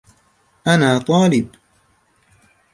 أنا 0.67 0.97
طالب. 0.99 1.55